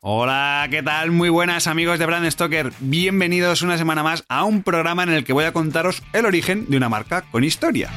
[0.00, 1.10] Hola, ¿qué tal?
[1.10, 2.72] Muy buenas amigos de Brand Stoker.
[2.78, 6.66] Bienvenidos una semana más a un programa en el que voy a contaros el origen
[6.68, 7.90] de una marca con historia.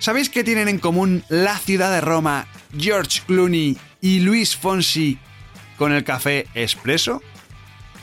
[0.00, 5.20] ¿Sabéis qué tienen en común la ciudad de Roma, George Clooney y Luis Fonsi
[5.76, 7.22] con el café Espresso?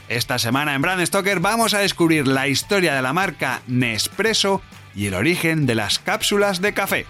[0.08, 4.62] Esta semana en Brand Stoker vamos a descubrir la historia de la marca Nespresso
[4.95, 7.06] y el origen de las cápsulas de café.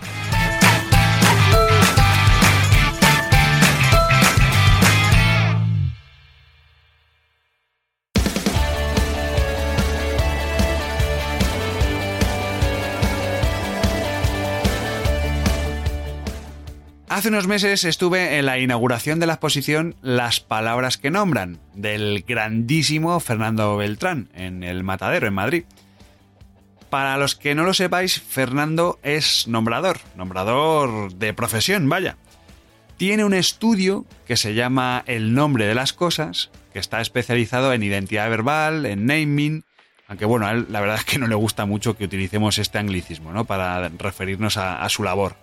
[17.19, 22.23] Hace unos meses estuve en la inauguración de la exposición Las Palabras que Nombran, del
[22.25, 25.65] grandísimo Fernando Beltrán, en el Matadero, en Madrid.
[26.89, 32.15] Para los que no lo sepáis, Fernando es nombrador, nombrador de profesión, vaya.
[32.95, 37.83] Tiene un estudio que se llama El nombre de las cosas, que está especializado en
[37.83, 39.65] identidad verbal, en naming,
[40.07, 42.77] aunque bueno, a él la verdad es que no le gusta mucho que utilicemos este
[42.77, 43.43] anglicismo, ¿no?
[43.43, 45.35] Para referirnos a, a su labor.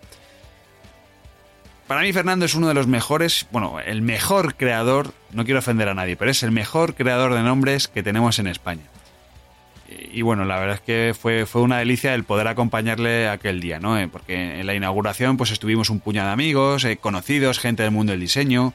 [1.87, 5.89] Para mí Fernando es uno de los mejores, bueno, el mejor creador, no quiero ofender
[5.89, 8.83] a nadie, pero es el mejor creador de nombres que tenemos en España.
[9.89, 13.79] Y, bueno, la verdad es que fue, fue una delicia el poder acompañarle aquel día,
[13.79, 13.99] ¿no?
[13.99, 17.93] Eh, porque en la inauguración pues estuvimos un puñado de amigos, eh, conocidos, gente del
[17.93, 18.73] mundo del diseño.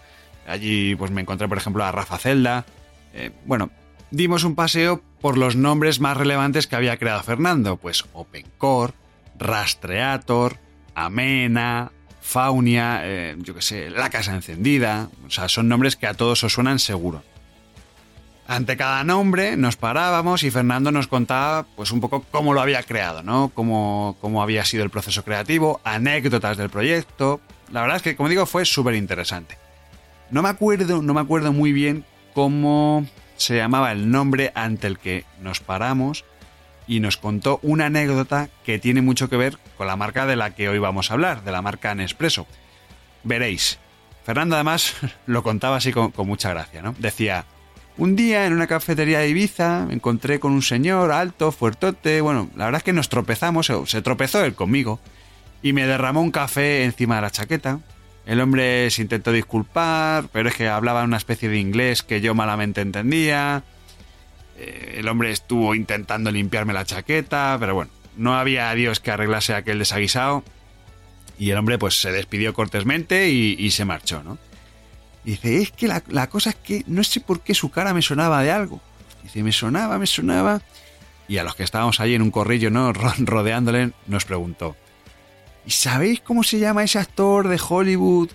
[0.48, 2.66] Allí pues me encontré, por ejemplo, a Rafa Celda.
[3.14, 3.72] Eh, bueno,
[4.10, 8.94] dimos un paseo por los nombres más relevantes que había creado Fernando, pues OpenCore,
[9.38, 10.58] Rastreator,
[10.96, 16.14] Amena, Faunia, eh, yo qué sé, La Casa Encendida, o sea, son nombres que a
[16.14, 17.24] todos os suenan seguro.
[18.48, 22.84] Ante cada nombre nos parábamos y Fernando nos contaba pues un poco cómo lo había
[22.84, 23.52] creado, ¿no?
[23.54, 27.40] Cómo, cómo había sido el proceso creativo, anécdotas del proyecto.
[27.72, 29.58] La verdad es que, como digo, fue súper interesante.
[30.32, 33.06] No me acuerdo, no me acuerdo muy bien cómo
[33.38, 36.26] se llamaba el nombre ante el que nos paramos,
[36.92, 40.54] y nos contó una anécdota que tiene mucho que ver con la marca de la
[40.54, 42.46] que hoy vamos a hablar, de la marca Nespresso.
[43.24, 43.80] Veréis,
[44.26, 46.94] Fernando además lo contaba así con, mucha gracia, ¿no?
[47.00, 47.46] Decía,
[47.98, 52.50] un día en una cafetería de Ibiza me encontré con un señor alto, fuertote, bueno,
[52.58, 55.00] la verdad es que nos tropezamos, se tropezó él conmigo,
[55.62, 57.80] y me derramó un café encima de la chaqueta.
[58.26, 62.36] El hombre se intentó disculpar, pero es que hablaba una especie de inglés que yo
[62.36, 63.64] malamente entendía.
[64.62, 69.56] Eh, el hombre estuvo intentando limpiarme la chaqueta, pero bueno, no había Dios que arreglase
[69.56, 70.44] aquel desaguisado.
[71.40, 74.38] Y el hombre pues se despidió cortésmente y, se marchó, ¿no?
[75.24, 78.04] dice, es que la, la, cosa es que no sé por qué su cara me
[78.04, 78.80] sonaba de algo.
[79.24, 80.62] Dice, me sonaba, me sonaba.
[81.28, 82.94] Y a los que estábamos allí en un corrillo, ¿no?
[83.18, 84.76] Rodeándole, nos preguntó,
[85.66, 88.30] ¿y sabéis cómo se llama ese actor de Hollywood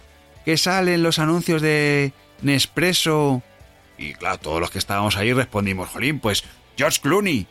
[0.45, 2.13] que sale en los anuncios de
[2.43, 3.43] Nespresso
[3.99, 6.45] y claro, todos los que estábamos ahí respondimos, jolín, pues
[6.77, 7.47] George Clooney.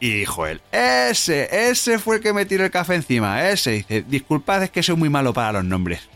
[0.00, 3.70] Y dijo él, ese, ese fue el que me tiró el café encima, ese.
[3.70, 6.08] Dice, disculpad, es que soy muy malo para los nombres.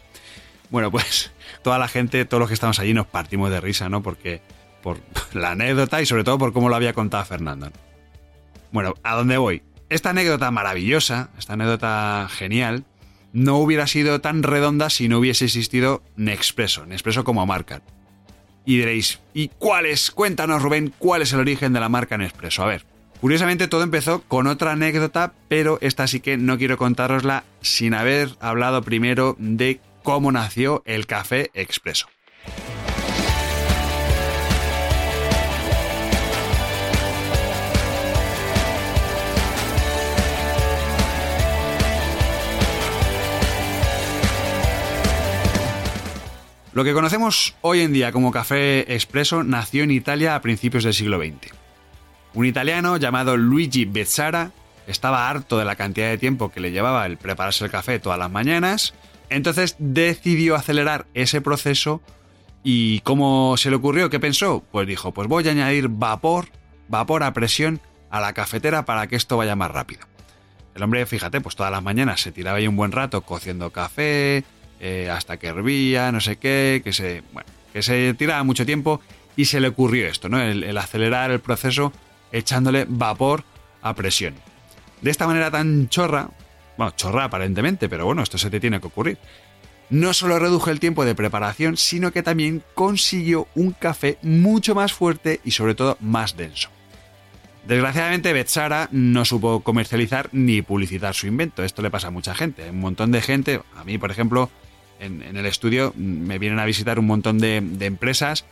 [0.69, 1.31] Bueno, pues
[1.63, 4.03] toda la gente, todos los que estamos allí nos partimos de risa, ¿no?
[4.03, 4.43] Porque
[4.83, 5.01] por
[5.33, 7.71] la anécdota y sobre todo por cómo lo había contado Fernando.
[8.73, 9.63] Bueno, ¿a dónde voy?
[9.89, 12.85] Esta anécdota maravillosa, esta anécdota genial,
[13.33, 17.81] no hubiera sido tan redonda si no hubiese existido Nespresso, Nespresso como marca.
[18.69, 20.11] Y diréis, ¿y cuál es?
[20.11, 22.63] Cuéntanos, Rubén, ¿cuál es el origen de la marca Nespresso?
[22.63, 22.85] A ver,
[23.19, 28.29] curiosamente todo empezó con otra anécdota, pero esta sí que no quiero contárosla sin haber
[28.41, 32.09] hablado primero de cómo nació el café expreso.
[46.79, 50.95] Lo que conocemos hoy en día como café expreso nació en Italia a principios del
[50.95, 51.53] siglo XX.
[52.35, 54.53] Un italiano llamado Luigi Bezzara
[54.87, 58.17] estaba harto de la cantidad de tiempo que le llevaba el prepararse el café todas
[58.17, 58.95] las mañanas,
[59.29, 62.01] entonces decidió acelerar ese proceso
[62.63, 64.09] y ¿cómo se le ocurrió?
[64.09, 64.63] ¿Qué pensó?
[64.71, 66.47] Pues dijo, pues voy a añadir vapor,
[66.87, 70.07] vapor a presión a la cafetera para que esto vaya más rápido.
[70.77, 74.45] El hombre, fíjate, pues todas las mañanas se tiraba ahí un buen rato cociendo café,
[74.81, 79.01] eh, hasta que hervía, no sé qué, que se, bueno, que se tiraba mucho tiempo
[79.37, 80.41] y se le ocurrió esto, ¿no?
[80.41, 81.93] El, el acelerar el proceso
[82.33, 83.45] echándole vapor
[83.83, 84.35] a presión.
[85.01, 86.29] De esta manera tan chorra,
[86.77, 89.19] bueno, chorra aparentemente, pero bueno, esto se te tiene que ocurrir.
[89.91, 94.93] No solo redujo el tiempo de preparación, sino que también consiguió un café mucho más
[94.93, 96.69] fuerte y sobre todo más denso.
[97.67, 101.65] Desgraciadamente, Betsara no supo comercializar ni publicitar su invento.
[101.65, 102.71] Esto le pasa a mucha gente.
[102.71, 104.51] Un montón de gente, a mí, por ejemplo,
[105.01, 108.45] en, el estudio me vienen a visitar un montón de, empresas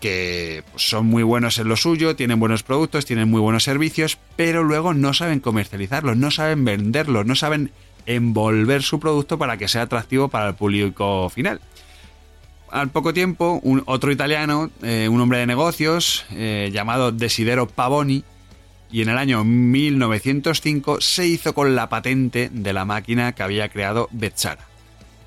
[0.00, 4.18] que pues, son muy buenos en lo suyo, tienen buenos productos, tienen muy buenos servicios,
[4.36, 7.72] pero luego no saben comercializarlos, no saben venderlos, no saben
[8.06, 11.60] envolver su producto para que sea atractivo para el público final.
[12.70, 18.24] Al poco tiempo, otro italiano, eh, un hombre de negocios eh, llamado Desidero Pavoni,
[18.90, 23.68] y en el año 1905 se hizo con la patente de la máquina que había
[23.68, 24.73] creado Betsara.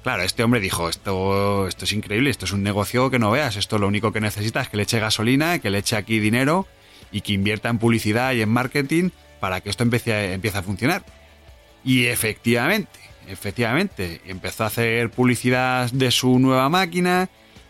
[0.07, 3.57] Claro, este hombre dijo, esto, esto es increíble, esto es un negocio que no veas,
[3.57, 6.65] esto lo único que necesita es que le eche gasolina, que le eche aquí dinero
[7.12, 9.09] y que invierta en publicidad y en marketing
[9.42, 11.04] para que esto empiece, empiece a funcionar.
[11.83, 17.27] Y efectivamente, efectivamente, empezó a hacer publicidad de su nueva máquina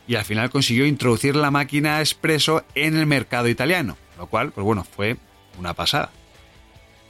[0.08, 4.64] y al final consiguió introducir la máquina expreso en el mercado italiano, lo cual, pues
[4.64, 5.18] bueno, fue
[5.58, 6.12] una pasada.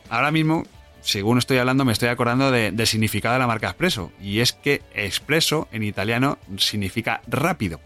[0.10, 0.64] Ahora mismo,
[1.02, 4.82] según estoy hablando, me estoy acordando del significado de la marca Espresso, y es que
[4.94, 7.80] Espresso en italiano significa rápido.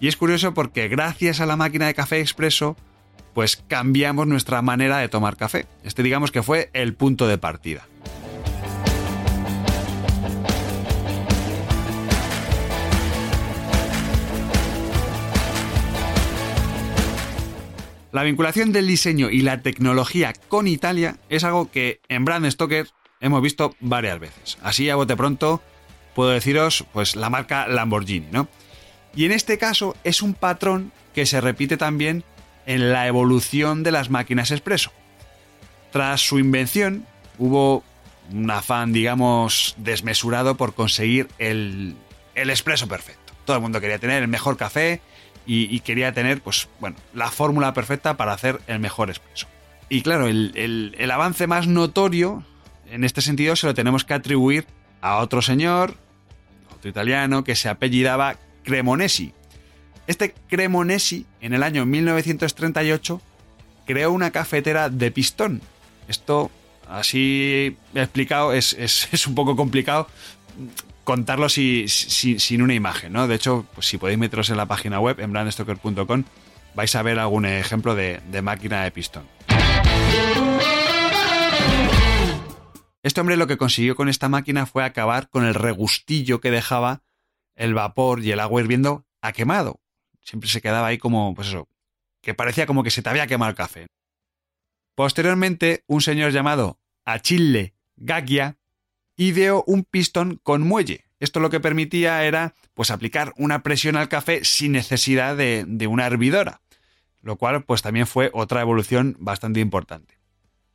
[0.00, 2.76] Y es curioso porque gracias a la máquina de café expreso,
[3.34, 5.66] pues cambiamos nuestra manera de tomar café.
[5.84, 7.86] Este digamos que fue el punto de partida.
[18.16, 22.88] La vinculación del diseño y la tecnología con Italia es algo que en Brand Stoker
[23.20, 24.56] hemos visto varias veces.
[24.62, 25.60] Así a bote pronto
[26.14, 28.48] puedo deciros pues la marca Lamborghini, ¿no?
[29.14, 32.24] Y en este caso es un patrón que se repite también
[32.64, 34.92] en la evolución de las máquinas expreso.
[35.92, 37.04] Tras su invención
[37.36, 37.84] hubo
[38.32, 41.94] un afán, digamos, desmesurado por conseguir el,
[42.34, 43.34] el expreso perfecto.
[43.44, 45.02] Todo el mundo quería tener el mejor café,
[45.46, 49.46] y, quería tener, pues, bueno, la fórmula perfecta para hacer el mejor expreso.
[49.88, 52.44] Y claro, el, avance más notorio
[52.90, 54.66] en este sentido se lo tenemos que atribuir
[55.00, 55.94] a otro señor,
[56.74, 59.32] otro italiano, que se apellidaba Cremonesi.
[60.08, 63.20] Este Cremonesi, en el año 1938,
[63.86, 65.60] creó una cafetera de pistón.
[66.08, 66.50] Esto,
[66.88, 70.08] así explicado, es, es un poco complicado,
[71.06, 73.28] contarlo sin una imagen, ¿no?
[73.28, 76.24] De hecho, pues si podéis meteros en la página web, en brandstoker.com,
[76.74, 79.24] vais a ver algún ejemplo de, máquina de pistón.
[83.04, 87.02] Este hombre lo que consiguió con esta máquina fue acabar con el regustillo que dejaba
[87.54, 89.80] el vapor y el agua hirviendo a quemado.
[90.22, 91.68] Siempre se quedaba ahí como, pues eso,
[92.20, 93.86] que parecía como que se te había quemado el café.
[94.96, 98.58] Posteriormente, un señor llamado Achille Gaggia
[99.16, 101.04] ideó un pistón con muelle.
[101.18, 105.86] Esto lo que permitía era pues aplicar una presión al café sin necesidad de, de
[105.86, 106.60] una hervidora,
[107.22, 110.18] lo cual pues también fue otra evolución bastante importante.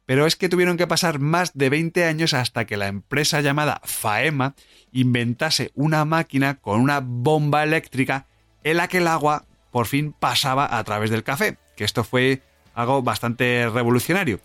[0.06, 3.82] Pero es que tuvieron que pasar más de 20 años hasta que la empresa llamada
[3.86, 4.56] Faema
[4.92, 8.26] inventase una máquina con una bomba eléctrica
[8.64, 12.42] en la que el agua por fin pasaba a través del café, que esto fue
[12.74, 14.40] algo bastante revolucionario.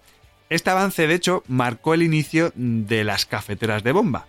[0.49, 4.27] Este avance, de hecho, marcó el inicio de las cafeteras de bomba,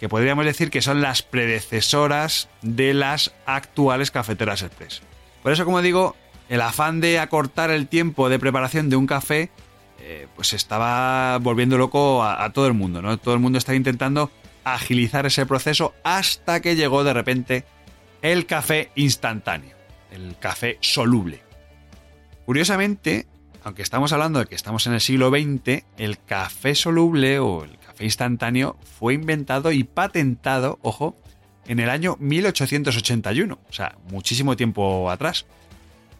[0.00, 5.02] que podríamos decir que son las predecesoras de las actuales cafeteras express.
[5.42, 6.16] Por eso, como digo,
[6.48, 9.50] el afán de acortar el tiempo de preparación de un café,
[10.00, 13.16] eh, pues estaba volviendo loco a, todo el mundo, ¿no?
[13.16, 14.32] Todo el mundo estaba intentando
[14.64, 17.64] agilizar ese proceso hasta que llegó de repente
[18.20, 19.76] el café instantáneo,
[20.10, 21.42] el café soluble.
[22.46, 23.26] Curiosamente,
[23.64, 27.78] aunque estamos hablando de que estamos en el siglo XX, el café soluble o el
[27.78, 31.16] café instantáneo fue inventado y patentado, ojo,
[31.66, 35.46] en el año 1881, o sea, muchísimo tiempo atrás.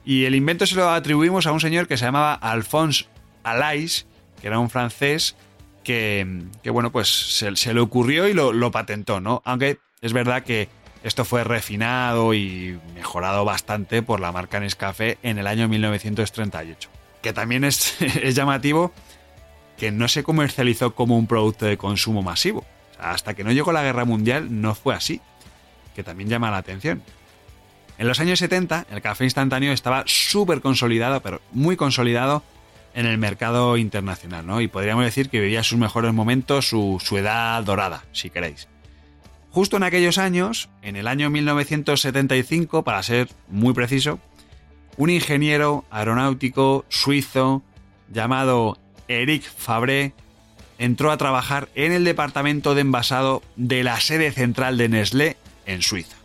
[0.04, 3.06] Y el invento se lo atribuimos a un señor que se llamaba Alphonse
[3.42, 4.06] Alais,
[4.40, 5.36] que era un francés
[5.84, 9.42] que, bueno, pues se, le ocurrió y lo, lo patentó, ¿no?
[9.44, 10.68] Aunque es verdad que
[11.02, 17.32] esto fue refinado y mejorado bastante por la marca Nescafé en el año 1938 que
[17.32, 17.96] también es,
[18.34, 18.92] llamativo
[19.78, 22.64] que no se comercializó como un producto de consumo masivo.
[22.98, 25.20] hasta que no llegó la guerra mundial no fue así,
[25.94, 27.02] que también llama la atención.
[27.98, 32.42] En los años 70 el café instantáneo estaba súper consolidado, pero muy consolidado,
[32.94, 34.60] en el mercado internacional, ¿no?
[34.60, 38.68] Y podríamos decir que vivía sus mejores momentos, su, su edad dorada, si queréis.
[39.50, 44.18] Justo en aquellos años, en el año 1975, para ser muy preciso,
[44.96, 47.62] un ingeniero aeronáutico suizo
[48.12, 50.12] llamado Eric Fabré
[50.78, 55.82] entró a trabajar en el departamento de envasado de la sede central de Nestlé en
[55.82, 56.16] Suiza.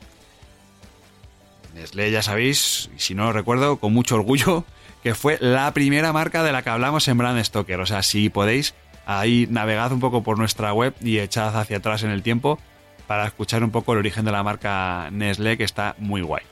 [1.76, 4.66] Nestlé, ya sabéis, y si no lo recuerdo, con mucho orgullo,
[5.04, 7.80] que fue la primera marca de la que hablamos en Brand Stoker.
[7.80, 8.74] O sea, si podéis,
[9.06, 12.60] ahí navegad un poco por nuestra web y echad hacia atrás en el tiempo
[13.06, 16.44] para escuchar un poco el origen de la marca Nestlé, que está muy guay.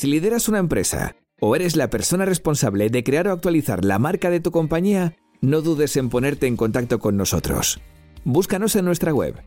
[0.00, 4.30] Si lideras una empresa o eres la persona responsable de crear o actualizar la marca
[4.30, 7.82] de tu compañía, no dudes en ponerte en contacto con nosotros.
[8.24, 9.42] Búscanos en nuestra web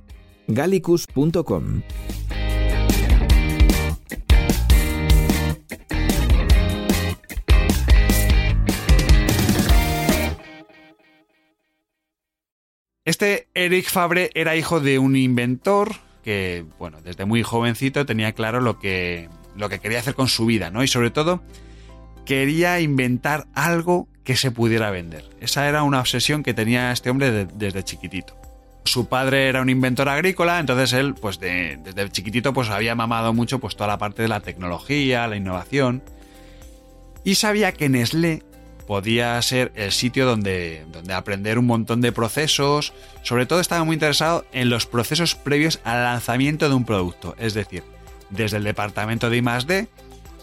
[0.47, 1.81] gallicus.com.
[13.05, 15.93] Este Eric Fabre era hijo de un inventor
[16.23, 20.45] que, bueno, desde muy jovencito tenía claro lo que, lo que quería hacer con su
[20.45, 20.83] vida, ¿no?
[20.83, 21.41] Y sobre todo,
[22.25, 25.25] quería inventar algo que se pudiera vender.
[25.41, 28.35] Esa era una obsesión que tenía este hombre desde chiquitito.
[28.85, 33.59] Su padre era un inventor agrícola, entonces él, pues desde chiquitito, pues había mamado mucho
[33.59, 36.03] pues toda la parte de la tecnología, la innovación.
[37.23, 38.43] Y sabía que Nestlé
[38.85, 42.93] podía ser el sitio donde, donde aprender un montón de procesos.
[43.23, 47.35] Sobre todo estaba muy interesado en los procesos previos al lanzamiento de un producto.
[47.39, 47.83] Es decir,
[48.33, 49.87] desde el departamento de I+D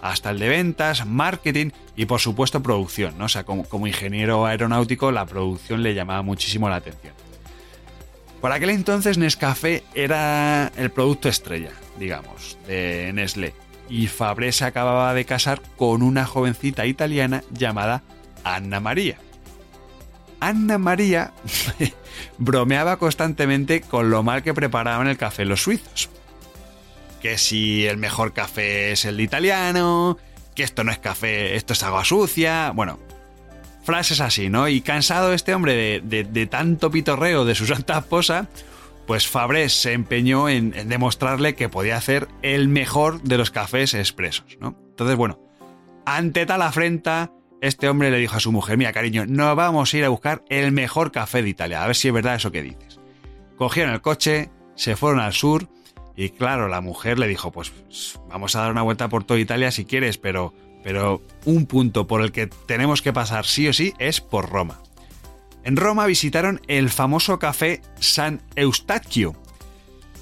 [0.03, 3.19] hasta el de ventas, marketing y por supuesto producción.
[3.19, 3.27] ¿no?
[3.27, 7.15] O sea, como, como ingeniero aeronáutico la producción le llamaba muchísimo la atención.
[8.41, 13.55] Por aquel entonces Nescafé era el producto estrella, digamos, de Nestlé.
[13.91, 18.03] Y Fabré se acababa de casar con una jovencita italiana llamada
[18.45, 19.19] Anna María.
[20.39, 21.33] Anna María
[22.39, 26.09] bromeaba constantemente con lo mal que preparaban el café los suizos.
[27.21, 30.19] Que si el mejor café es el de italiano,
[30.55, 32.73] que esto no es café, esto es agua sucia.
[32.75, 32.99] Bueno,
[33.83, 34.69] frases así, ¿no?
[34.69, 38.49] Y cansado este hombre de, tanto pitorreo de su santa esposa,
[39.07, 43.95] pues Fabré se empeñó en, en, demostrarle que podía hacer el mejor de los cafés
[43.95, 44.77] expresos, ¿no?
[44.91, 45.41] Entonces, bueno,
[46.07, 49.97] ante tal afrenta, este hombre le dijo a su mujer, mira cariño, no vamos a
[49.97, 52.63] ir a buscar el mejor café de Italia, a ver si es verdad eso que
[52.63, 53.01] dices.
[53.57, 55.69] Cogieron el coche, se fueron al sur
[56.21, 57.73] y claro, la mujer le dijo, pues
[58.29, 60.53] vamos a dar una vuelta por toda Italia si quieres, pero,
[60.85, 64.83] pero un punto por el que tenemos que pasar sí o sí es por Roma.
[65.65, 69.35] En Roma visitaron el famoso café San Eustachio,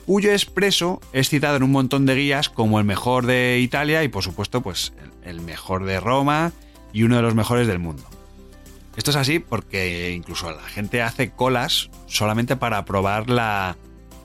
[0.06, 4.08] cuyo expreso es citado en un montón de guías como el mejor de Italia y
[4.08, 4.92] por supuesto pues
[5.24, 6.52] el mejor de Roma
[6.92, 8.04] y uno de los mejores del mundo.
[8.96, 13.76] Esto es así porque incluso la gente hace colas solamente para probar la,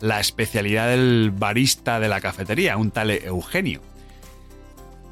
[0.04, 3.80] la especialidad del barista de la cafetería, un tal Eugenio.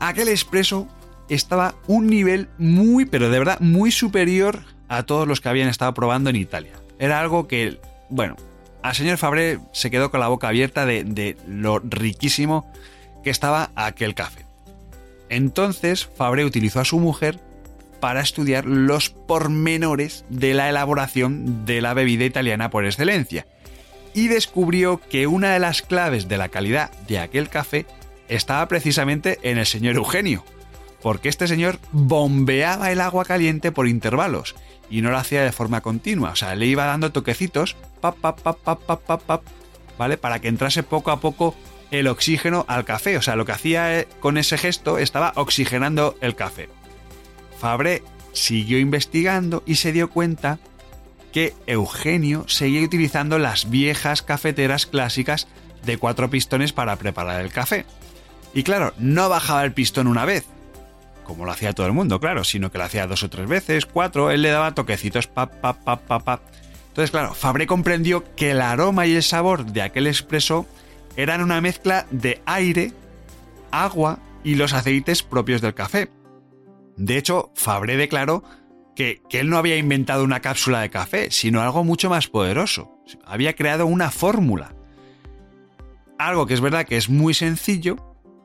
[0.02, 0.86] Aquel expreso
[1.30, 5.94] estaba un nivel muy, pero de verdad muy superior a todos los que habían estado
[5.94, 6.74] probando en Italia.
[7.00, 7.80] Era algo que,
[8.10, 8.36] bueno,
[8.84, 12.70] al señor Fabré se quedó con la boca abierta de, de lo riquísimo
[13.24, 14.46] que estaba aquel café.
[15.30, 17.40] Entonces Fabre utilizó a su mujer
[18.02, 23.46] para estudiar los pormenores de la elaboración de la bebida italiana por excelencia
[24.14, 27.86] y descubrió que una de las claves de la calidad de aquel café
[28.28, 30.44] estaba precisamente en el señor Eugenio,
[31.02, 34.56] porque este señor bombeaba el agua caliente por intervalos
[34.90, 38.40] y no lo hacía de forma continua, o sea, le iba dando toquecitos, pap, pap,
[38.40, 39.44] pap, pap, pap, pap,
[39.98, 40.18] ¿vale?
[40.18, 41.56] Para que entrase poco a poco
[41.92, 43.18] el oxígeno al café.
[43.18, 46.70] O sea, lo que hacía eh, con ese gesto estaba oxigenando el café.
[47.60, 48.04] Fabre
[48.34, 50.58] siguió investigando y se dio cuenta
[51.32, 55.48] que Eugenio seguía utilizando las viejas cafeteras clásicas
[55.86, 57.86] de cuatro pistones para preparar el café.
[58.54, 60.46] Y claro, no bajaba el pistón una vez,
[61.24, 63.86] como lo hacía todo el mundo, claro, sino que lo hacía dos o tres veces,
[63.86, 66.42] cuatro, él le daba toquecitos, pa, pa, pa, pa, pa.
[66.90, 70.68] Entonces, claro, Fabre comprendió que el aroma y el sabor de aquel expreso
[71.16, 72.92] eran una mezcla de aire,
[73.72, 76.10] agua y los aceites propios del café.
[76.98, 78.44] De hecho, Fabré declaró
[78.96, 82.92] que, él no había inventado una cápsula de café, sino algo mucho más poderoso.
[83.26, 84.76] Había creado una fórmula.
[86.18, 87.96] Algo que es verdad que es muy sencillo,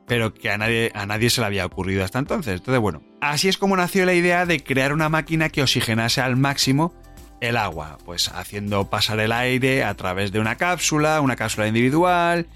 [0.07, 2.55] pero que a nadie, a nadie se le había ocurrido hasta entonces.
[2.55, 6.37] Entonces, bueno, así es como nació la idea de crear una máquina que oxigenase al
[6.37, 6.93] máximo
[7.39, 12.47] el agua, pues haciendo pasar el aire a través de una cápsula, una cápsula individual,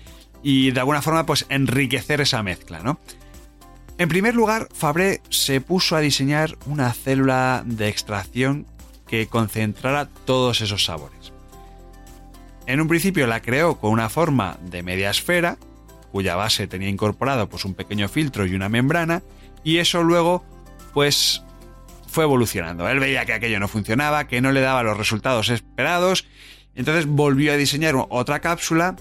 [0.44, 3.00] y de alguna forma pues enriquecer esa mezcla, ¿no?
[4.02, 8.66] En primer lugar, Fabré se puso a diseñar una célula de extracción
[9.08, 11.32] que concentrara todos esos sabores.
[12.66, 15.60] En un principio la creó con una forma de media esfera,
[16.12, 19.22] cuya base tenía incorporado pues, un pequeño filtro y una membrana,
[19.64, 20.44] y eso luego
[20.96, 21.44] pues
[22.08, 22.90] fue evolucionando.
[22.90, 26.26] Él veía que aquello no funcionaba, que no le daba los resultados esperados,
[26.74, 28.96] entonces volvió a diseñar otra cápsula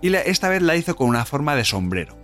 [0.00, 2.23] y esta vez la hizo con una forma de sombrero.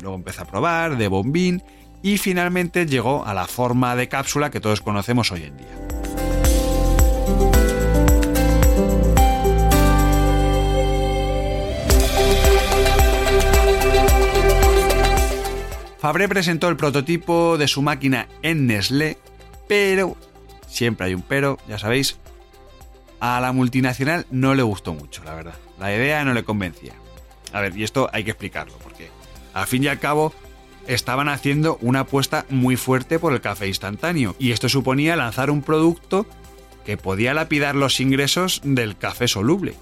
[0.00, 1.62] Luego empezó a probar, de bombín,
[2.02, 5.86] y finalmente llegó a la forma de cápsula que todos conocemos hoy en día.
[15.98, 19.18] Fabré presentó el prototipo de su máquina en Nestlé,
[19.66, 20.16] pero,
[20.68, 22.18] siempre hay un pero, ya sabéis,
[23.18, 25.54] a la multinacional no le gustó mucho, la verdad.
[25.80, 26.92] La idea no le convencía.
[27.52, 28.78] A ver, y esto hay que explicarlo,
[29.56, 30.34] al fin y al cabo
[30.86, 35.62] estaban haciendo una apuesta muy fuerte por el café instantáneo, y esto suponía lanzar un
[35.62, 36.26] producto
[36.84, 39.74] que podía lapidar los ingresos del café soluble.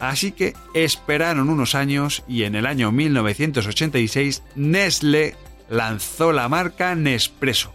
[0.00, 5.36] Así que esperaron unos años y en el año 1986 Nestlé
[5.68, 7.72] lanzó la marca Nespresso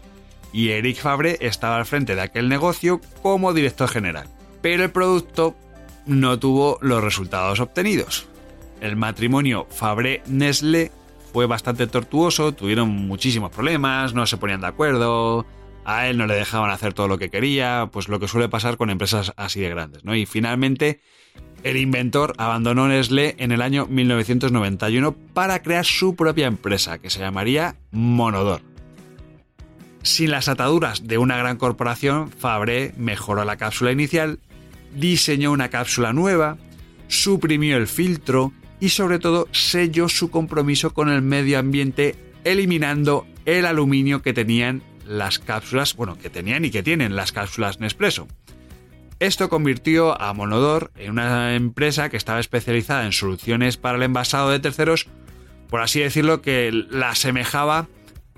[0.51, 4.27] y Eric Fabre estaba al frente de aquel negocio como director general.
[4.61, 5.55] Pero el producto
[6.05, 8.27] no tuvo los resultados obtenidos.
[8.81, 10.91] El matrimonio Fabre-Nestlé
[11.35, 15.45] fue bastante tortuoso, tuvieron muchísimos problemas, no se ponían de acuerdo,
[15.83, 18.77] a él no le dejaban hacer todo lo que quería, pues lo que suele pasar
[18.77, 20.15] con empresas así de grandes, ¿no?
[20.15, 21.01] Y finalmente
[21.63, 27.19] el inventor abandonó Nestlé en el año 1991 para crear su propia empresa, que se
[27.19, 28.61] llamaría Monodor.
[30.03, 34.39] Sin las ataduras de una gran corporación, Fabre mejoró la cápsula inicial,
[34.93, 36.55] diseñó una cápsula nueva,
[37.09, 43.65] suprimió el filtro y sobre todo selló su compromiso con el medio ambiente eliminando el
[43.65, 48.27] aluminio que tenían las cápsulas, bueno, que tenían y que tienen las cápsulas Nespresso.
[49.19, 54.49] Esto convirtió a Monodor en una empresa que estaba especializada en soluciones para el envasado
[54.49, 55.07] de terceros,
[55.69, 57.87] por así decirlo, que la asemejaba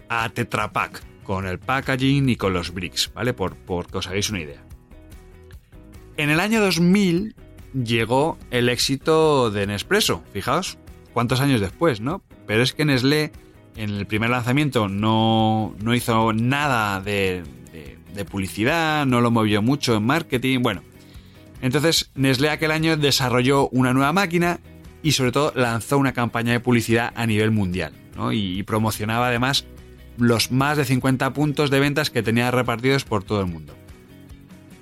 [0.07, 3.33] a Tetra Pak, con el packaging y con los bricks, ¿vale?
[3.33, 4.63] Por, por que os hagáis una idea.
[6.15, 7.35] En el año 2000
[7.83, 10.23] llegó el éxito de Nespresso.
[10.33, 10.77] Fijaos,
[11.13, 12.21] cuántos años después, ¿no?
[12.45, 13.31] Pero es que Nestlé
[13.75, 17.43] en el primer lanzamiento no, hizo nada de,
[18.29, 20.83] publicidad, no lo movió mucho en marketing, bueno.
[21.61, 24.59] Entonces Nestlé aquel año desarrolló una nueva máquina
[25.03, 28.31] y sobre todo lanzó una campaña de publicidad a nivel mundial, ¿no?
[28.31, 29.65] y, y promocionaba además
[30.17, 33.75] los más de 50 puntos de ventas que tenía repartidos por todo el mundo.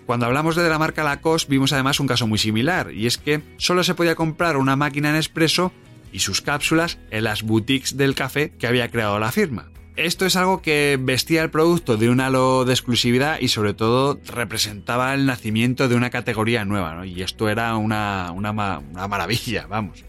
[0.05, 3.41] Cuando hablamos de la marca Lacoste vimos además un caso muy similar, y es que
[3.57, 5.71] solo se podía comprar una máquina en expreso
[6.11, 9.71] y sus cápsulas en las boutiques del café que había creado la firma.
[9.95, 14.19] Esto es algo que vestía el producto de un halo de exclusividad y sobre todo
[14.27, 17.05] representaba el nacimiento de una categoría nueva, ¿no?
[17.05, 20.03] Y esto era una, una, una maravilla, vamos.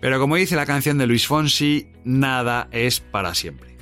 [0.00, 3.76] Pero como dice la canción de Luis Fonsi, nada es para siempre.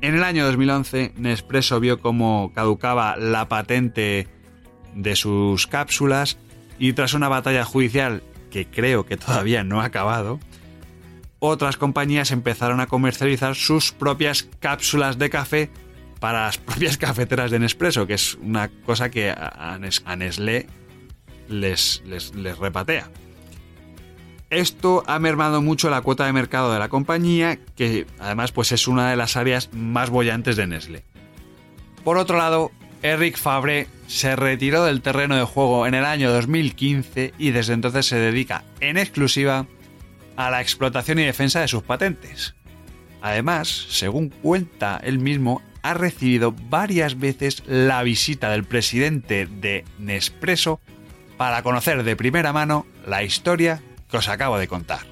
[0.00, 4.26] En el año 2011, Nespresso vio cómo caducaba la patente
[4.94, 6.38] de sus cápsulas
[6.78, 10.38] y tras una batalla judicial que creo que todavía no ha acabado,
[11.38, 15.70] otras compañías empezaron a comercializar sus propias cápsulas de café
[16.20, 19.78] para las propias cafeteras de Nespresso, que es una cosa que a
[20.16, 20.66] Nestlé
[21.48, 23.10] les, les, les repatea.
[24.50, 28.86] Esto ha mermado mucho la cuota de mercado de la compañía, que además pues es
[28.86, 31.04] una de las áreas más bollantes de Nestlé.
[32.04, 32.70] Por otro lado,
[33.02, 38.06] Eric Fabre se retiró del terreno de juego en el año 2015 y desde entonces
[38.06, 39.66] se dedica en exclusiva
[40.36, 42.54] a la explotación y defensa de sus patentes.
[43.20, 50.80] Además, según cuenta él mismo, ha recibido varias veces la visita del presidente de Nespresso
[51.36, 55.11] para conocer de primera mano la historia que os acabo de contar.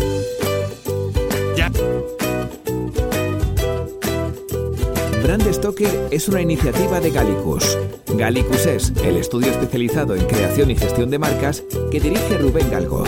[5.31, 7.77] Brand Stoker es una iniciativa de Gallicus.
[8.17, 13.05] Gallicus es el estudio especializado en creación y gestión de marcas que dirige Rubén Galgo.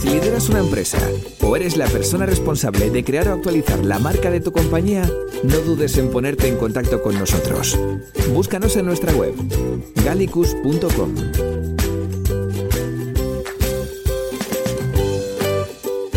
[0.00, 0.98] Si lideras una empresa
[1.40, 5.02] o eres la persona responsable de crear o actualizar la marca de tu compañía,
[5.42, 7.76] no dudes en ponerte en contacto con nosotros.
[8.32, 9.34] Búscanos en nuestra web,
[10.04, 11.16] gallicus.com.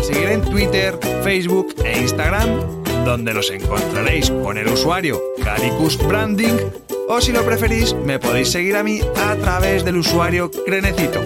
[0.02, 6.56] Seguir en Twitter, Facebook e Instagram donde nos encontraréis con el usuario Galicus Branding
[7.08, 11.22] o si lo preferís me podéis seguir a mí a través del usuario Crenecito.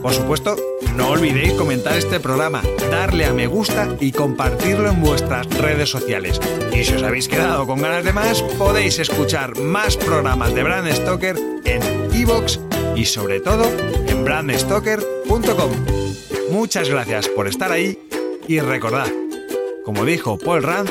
[0.00, 0.56] Por supuesto,
[0.96, 6.40] no olvidéis comentar este programa, darle a me gusta y compartirlo en vuestras redes sociales.
[6.72, 10.90] Y si os habéis quedado con ganas de más, podéis escuchar más programas de Brand
[10.90, 11.36] Stoker
[11.66, 11.82] en
[12.14, 12.58] iVoox
[12.96, 13.70] y sobre todo
[14.06, 15.70] en brandstoker.com.
[16.50, 17.98] Muchas gracias por estar ahí
[18.46, 19.12] y recordad,
[19.84, 20.90] como dijo Paul Rand,